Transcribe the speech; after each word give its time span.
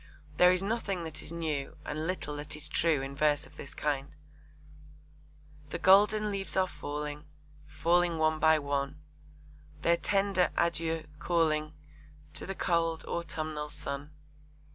There 0.37 0.51
is 0.51 0.63
nothing 0.63 1.03
that 1.03 1.21
is 1.21 1.31
new 1.31 1.77
and 1.85 2.07
little 2.07 2.35
that 2.37 2.55
is 2.55 2.67
true 2.67 3.03
in 3.03 3.15
verse 3.15 3.45
of 3.45 3.55
this 3.55 3.75
kind: 3.75 4.15
The 5.69 5.77
golden 5.77 6.31
leaves 6.31 6.57
are 6.57 6.65
falling, 6.67 7.25
Falling 7.67 8.17
one 8.17 8.39
by 8.39 8.57
one, 8.57 8.99
Their 9.83 9.97
tender 9.97 10.49
'Adieux' 10.57 11.05
calling 11.19 11.75
To 12.33 12.47
the 12.47 12.55
cold 12.55 13.05
autumnal 13.05 13.69
sun. 13.69 14.09